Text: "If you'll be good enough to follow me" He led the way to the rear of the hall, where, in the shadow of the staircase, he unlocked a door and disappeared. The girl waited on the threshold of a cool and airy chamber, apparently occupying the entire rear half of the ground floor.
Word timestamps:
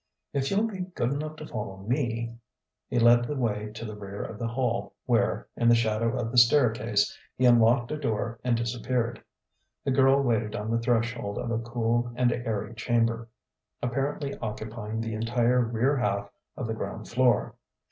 "If 0.33 0.49
you'll 0.49 0.65
be 0.65 0.79
good 0.79 1.11
enough 1.13 1.35
to 1.35 1.45
follow 1.45 1.77
me" 1.77 2.33
He 2.89 2.97
led 2.97 3.23
the 3.25 3.35
way 3.35 3.69
to 3.75 3.85
the 3.85 3.95
rear 3.95 4.23
of 4.23 4.39
the 4.39 4.47
hall, 4.47 4.93
where, 5.05 5.47
in 5.55 5.69
the 5.69 5.75
shadow 5.75 6.17
of 6.17 6.31
the 6.31 6.39
staircase, 6.39 7.15
he 7.37 7.45
unlocked 7.45 7.91
a 7.91 7.97
door 7.99 8.39
and 8.43 8.57
disappeared. 8.57 9.23
The 9.83 9.91
girl 9.91 10.19
waited 10.23 10.55
on 10.55 10.71
the 10.71 10.79
threshold 10.79 11.37
of 11.37 11.51
a 11.51 11.59
cool 11.59 12.11
and 12.15 12.31
airy 12.31 12.73
chamber, 12.73 13.29
apparently 13.83 14.35
occupying 14.39 15.01
the 15.01 15.13
entire 15.13 15.59
rear 15.59 15.97
half 15.97 16.31
of 16.57 16.65
the 16.65 16.73
ground 16.73 17.07
floor. 17.07 17.53